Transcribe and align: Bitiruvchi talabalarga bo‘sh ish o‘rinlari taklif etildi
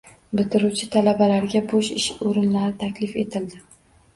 Bitiruvchi 0.37 0.87
talabalarga 0.95 1.61
bo‘sh 1.73 1.91
ish 1.99 2.07
o‘rinlari 2.31 2.75
taklif 2.83 3.17
etildi 3.27 3.63